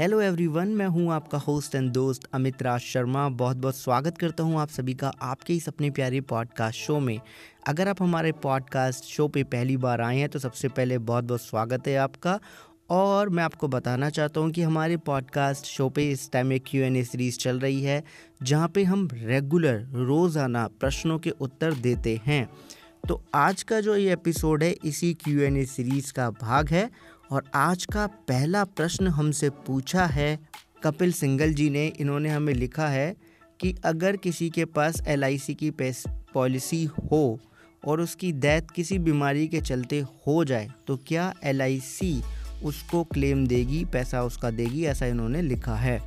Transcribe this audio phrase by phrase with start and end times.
[0.00, 4.42] Hello everyone मैं हूँ आपका होस्ट एंड दोस्त अमित राज शर्मा। बहुत बहुत स्वागत करता
[4.42, 7.20] हूँ आप सभी का आपके इस अपने प्यारे पॉडकास्ट शो में।
[7.68, 11.42] अगर आप हमारे पॉडकास्ट शो पे पहली बार आए हैं तो सबसे पहले बहुत बहुत
[11.42, 12.38] स्वागत है आपका।
[12.90, 16.82] और मैं आपको बताना चाहता हूँ कि हमारे पॉडकास्ट शो पे इस टाइम एक क्यू
[16.84, 18.02] एन ए सीरीज़ चल रही है,
[18.42, 22.46] जहाँ पे हम रेगुलर रोज़ाना प्रश्नों के उत्तर देते हैं।
[23.08, 26.88] तो आज का जो ये एपिसोड है, इसी क्यू एन ए सीरीज़ का भाग है।
[27.30, 30.38] और आज का पहला प्रश्न हमसे पूछा है।
[30.84, 33.14] कपिल सिंगल जी ने, इन्होंने हमें लिखा है
[33.60, 35.70] कि अगर किसी के पास एलआईसी की
[36.34, 37.38] पॉलिसी हो
[37.82, 42.22] और उसकी डेथ किसी बीमारी के चलते हो जाए तो क्या एलआईसी
[42.64, 46.00] उसको क्लेम देगी, पैसा उसका देगी, ऐसा इन्होंने लिखा है।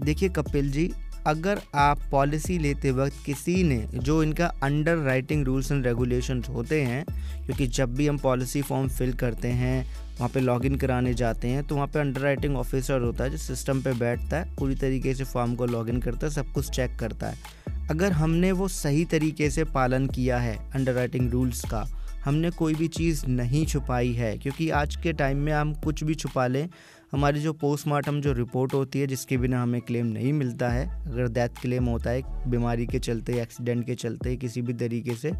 [0.00, 0.90] देखिए कपिल जी
[1.28, 6.80] अगर आप पॉलिसी लेते वक्त किसी ने, जो इनका underwriting rules and regulation होते
[6.82, 7.04] हैं,
[7.44, 9.84] क्योंकि जब भी हम पॉलिसी फॉर्म फिल करते हैं,
[10.18, 13.36] वहाँ पे लॉगिन कराने जाते हैं तो वहाँ पे अंडर राइटिंग ऑफिसर होता है जो
[13.38, 16.96] सिस्टम पे बैठता है, पूरी तरीके से फॉर्म को लॉगिन करता है, सब कुछ चेक
[17.00, 21.86] करता है। अगर हमने वो सही तरीके से पालन किया है, अंडर राइटिंग रूल्स का,
[22.24, 26.14] हमने कोई भी चीज़ नहीं छुपाई है, क्योंकि आज के टाइम में हम कुछ भी
[26.14, 26.68] छुपा लें
[27.12, 31.28] हमारी जो पोस्टमार्टम जो रिपोर्ट होती है, जिसके बिना हमें क्लेम नहीं मिलता है, अगर
[31.28, 35.32] डेथ क्लेम होता है, बीमारी के चलते एक्सीडेंट के चलते, किसी भी तरीके से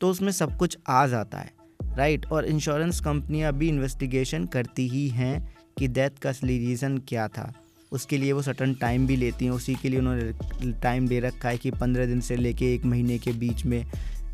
[0.00, 1.52] तो उसमें सब कुछ आ जाता है
[1.96, 7.26] राइट और इंश्योरेंस कंपनियाँ भी इन्वेस्टिगेशन करती ही हैं कि डेथ का असली रीज़न क्या
[7.28, 7.52] था।
[7.92, 11.48] उसके लिए वो सटन टाइम भी लेती हैं, उसी के लिए उन्होंने टाइम दे रखा
[11.48, 13.84] है कि पंद्रह दिन से लेके एक महीने के बीच में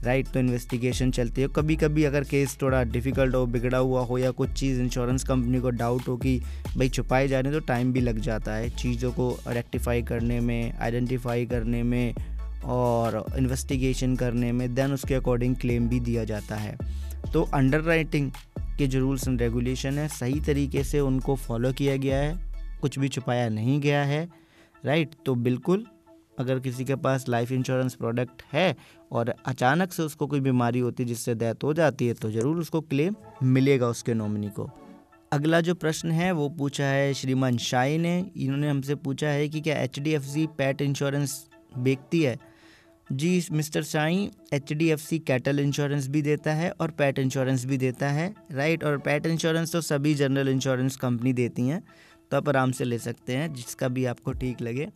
[0.04, 4.18] राइट तो इन्वेस्टिगेशन चलती है। कभी कभी अगर केस थोड़ा डिफ़िकल्ट हो, बिगड़ा हुआ हो
[4.18, 6.38] या कुछ चीज़ इंश्योरेंस कंपनी को डाउट हो कि
[6.76, 10.40] भाई छुपाए जा रहे हैं तो टाइम भी लग जाता है। चीज़ों को रेक्टिफाई करने
[10.40, 12.14] में आइडेंटिफाई करने में
[12.66, 16.76] और इन्वेस्टिगेशन करने में देन उसके अकॉर्डिंग क्लेम भी दिया जाता है।
[17.32, 18.30] तो अंडर राइटिंग
[18.78, 22.38] के जो रूल्स एंड रेगुलेशन है, सही तरीके से उनको फॉलो किया गया है।
[22.80, 24.28] कुछ भी छुपाया नहीं गया है
[24.84, 25.86] राइट तो बिल्कुल
[26.40, 28.76] अगर किसी के पास लाइफ इंश्योरेंस प्रोडक्ट है
[29.12, 32.58] और अचानक से उसको कोई बीमारी होती है जिससे डेथ हो जाती है तो ज़रूर
[32.58, 34.68] उसको क्लेम मिलेगा उसके नॉमिनी को।
[35.32, 39.60] अगला जो प्रश्न है, वो पूछा है श्रीमान शाही ने। इन्होंने हमसे पूछा है कि
[39.60, 41.44] क्या H D F C pet insurance
[41.78, 42.38] बेचती है?
[43.10, 47.64] जी, mister Shahi H D F C cattle insurance भी देता है और पैट इंश्योरेंस
[47.66, 51.82] भी देता है राइट और पैट इंश्योरेंस तो सभी जनरल इंश्योरेंस कंपनी देती हैं
[52.30, 54.88] तो आप आराम से ले सकते हैं, जिसका भी आपको ठीक लगे।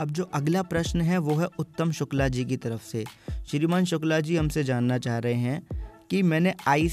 [0.00, 3.04] अब जो अगला प्रश्न है, वो है उत्तम शुक्ला जी की तरफ़ से।
[3.50, 5.62] श्रीमान शुक्ला जी हमसे जानना चाह रहे हैं
[6.10, 6.88] कि मैंने आई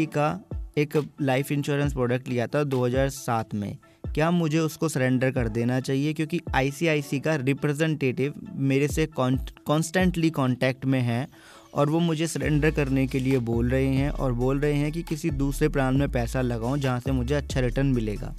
[0.00, 0.44] का
[0.78, 3.76] एक लाइफ इंश्योरेंस प्रोडक्ट लिया था 2007 में।
[4.14, 6.12] क्या मुझे उसको सरेंडर कर देना चाहिए?
[6.12, 6.72] क्योंकि आई
[7.14, 11.26] का रिप्रेजेंटेटिव मेरे से कॉन्स्टेंटली कांटेक्ट में है
[11.74, 15.02] और वो मुझे सरेंडर करने के लिए बोल रहे हैं और बोल रहे हैं कि
[15.02, 18.34] किसी दूसरे प्लान में पैसा लगाऊँ जहाँ से मुझे अच्छा रिटर्न मिलेगा।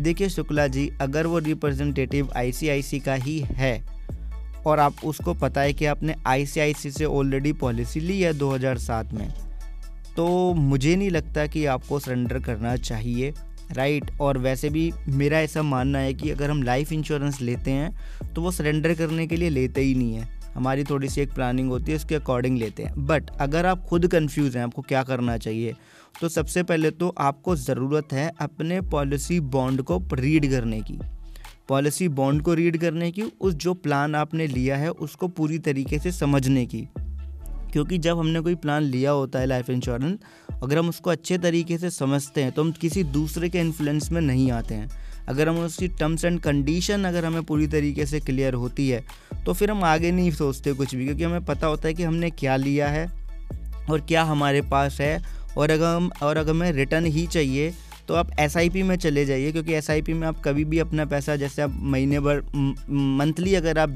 [0.00, 2.52] देखिए शुक्ला जी, अगर वो रिप्रेजेंटेटिव आई
[2.94, 3.82] का ही है,
[4.66, 9.28] और आप उसको पता है कि आपने आई से ऑलरेडी पॉलिसी ली है 2007 में
[10.16, 13.32] तो मुझे नहीं लगता कि आपको सरेंडर करना चाहिए
[13.72, 18.32] राइट और वैसे भी मेरा ऐसा मानना है कि अगर हम लाइफ इंश्योरेंस लेते हैं
[18.34, 21.70] तो वो सरेंडर करने के लिए लेते ही नहीं है। हमारी थोड़ी सी एक प्लानिंग
[21.70, 25.36] होती है, उसके अकॉर्डिंग लेते हैं। बट अगर आप खुद कंफ्यूज हैं, आपको क्या करना
[25.38, 25.74] चाहिए
[26.20, 30.98] तो सबसे पहले तो आपको ज़रूरत है अपने पॉलिसी बॉन्ड को रीड करने की।
[31.68, 35.98] पॉलिसी बॉन्ड को रीड करने की, उस जो प्लान आपने लिया है, उसको पूरी तरीके
[35.98, 36.86] से समझने की।
[37.72, 40.18] क्योंकि जब हमने कोई प्लान लिया होता है लाइफ इंश्योरेंस
[40.62, 44.20] अगर हम उसको अच्छे तरीके से समझते हैं तो हम किसी दूसरे के इन्फ्लुएंस में
[44.20, 44.88] नहीं आते हैं।
[45.28, 49.04] अगर हम उसकी टर्म्स एंड कंडीशन अगर हमें पूरी तरीके से क्लियर होती है
[49.46, 52.30] तो फिर हम आगे नहीं सोचते कुछ भी, क्योंकि हमें पता होता है कि हमने
[52.32, 53.06] क्या लिया है
[53.90, 55.22] और क्या हमारे पास है।
[55.58, 57.72] और अगर हम, और अगर हमें रिटर्न ही चाहिए
[58.08, 61.62] तो आप एसआईपी में चले जाइए, क्योंकि एसआईपी में आप कभी भी अपना पैसा, जैसे
[61.62, 62.40] आप महीने भर
[63.18, 63.90] मंथली अगर आप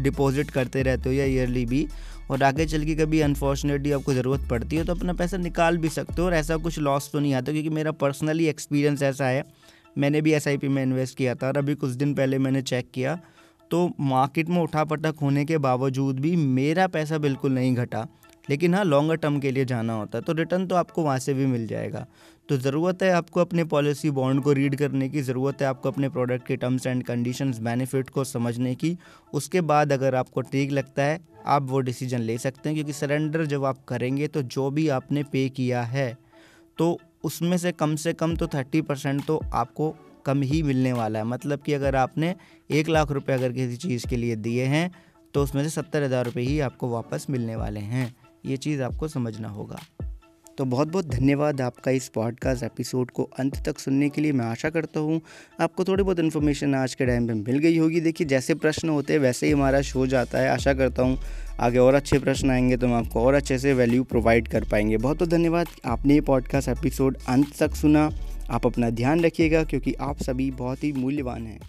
[0.00, 1.86] डिपॉजिट करते रहते हो या ईयरली भी,
[2.30, 5.88] और आगे चल के कभी अनफॉर्चुनेटली आपको ज़रूरत पड़ती है तो अपना पैसा निकाल भी
[5.88, 9.44] सकते हो, और ऐसा कुछ लॉस तो नहीं आता, क्योंकि मेरा पर्सनली एक्सपीरियंस ऐसा है।
[9.98, 13.18] मैंने भी एसआईपी में इन्वेस्ट किया था, और अभी कुछ दिन पहले मैंने चेक किया
[13.72, 18.06] तो मार्केट में उठा पटक होने के बावजूद भी मेरा पैसा बिल्कुल नहीं घटा।
[18.48, 21.34] लेकिन हाँ लॉन्गर टर्म के लिए जाना होता है तो रिटर्न तो आपको वहाँ से
[21.34, 22.06] भी मिल जाएगा।
[22.48, 26.08] तो ज़रूरत है आपको अपने पॉलिसी बॉन्ड को रीड करने की, ज़रूरत है आपको अपने
[26.08, 28.96] प्रोडक्ट के टर्म्स एंड कंडीशंस बेनिफिट को समझने की।
[29.32, 33.44] उसके बाद अगर आपको ठीक लगता है, आप वो डिसीज़न ले सकते हैं, क्योंकि सरेंडर
[33.46, 36.16] जब आप करेंगे तो जो भी आपने पे किया है
[36.78, 39.94] तो उसमें से कम से कम तो थर्टी परसेंट तो आपको
[40.26, 42.34] कम ही मिलने वाला है। मतलब कि अगर आपने
[42.70, 44.90] एक लाख रुपए अगर किसी चीज़ के लिए दिए हैं
[45.34, 48.14] तो उसमें से सत्तर हज़ार रुपये ही आपको वापस मिलने वाले हैं।
[48.46, 49.80] ये चीज़ आपको समझना होगा।
[50.58, 54.44] तो बहुत बहुत धन्यवाद आपका इस पॉडकास्ट एपिसोड को अंत तक सुनने के लिए। मैं
[54.44, 55.20] आशा करता हूँ,
[55.60, 59.12] आपको थोड़ी बहुत इन्फॉर्मेशन आज के टाइम पे मिल गई होगी। देखिए, जैसे प्रश्न होते
[59.12, 61.18] हैं, वैसे ही हमारा शो जाता है। आशा करता हूँ,
[61.60, 64.96] आगे और अच्छे प्रश्न आएँगे तो हम आपको और अच्छे से वैल्यू प्रोवाइड कर पाएँगे।
[64.96, 68.08] बहुत बहुत धन्यवाद। आपने ये पॉडकास्ट एपिसोड अंत तक सुना।
[68.52, 71.60] आप अपना ध्यान रखिएगा क्योंकि आप सभी बहुत ही मूल्यवान हैं।